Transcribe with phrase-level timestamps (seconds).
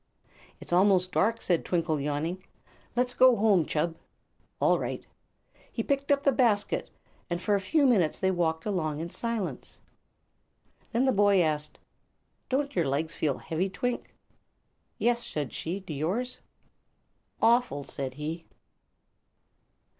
[0.59, 2.43] "It's almost dark," said Twinkle, yawning.
[2.95, 3.95] "Let's go home, Chub."
[4.59, 5.05] "All right."
[5.71, 6.89] He picked up the basket,
[7.29, 9.79] and for a few minutes they walked along in silence.
[10.91, 11.77] Then the boy asked:
[12.49, 14.15] "Don't your legs feel heavy, Twink?"
[14.97, 16.39] "Yes," said she; "do yours?"
[17.39, 18.47] "Awful," said he.